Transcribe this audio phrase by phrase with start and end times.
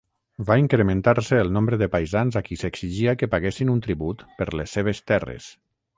[0.45, 4.75] Va incrementar-se el nombre de paisans a qui s'exigia que paguessin un tribut per les
[4.79, 5.53] seves terres.